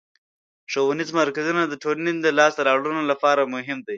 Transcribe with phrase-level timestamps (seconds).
[0.71, 3.89] ښوونیز مرکزونه د ټولنې د لاسته راوړنو لپاره مهم دي.